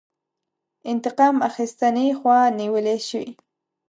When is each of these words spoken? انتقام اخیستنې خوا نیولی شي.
انتقام 0.91 1.35
اخیستنې 1.49 2.07
خوا 2.19 2.39
نیولی 2.59 2.97
شي. 3.07 3.25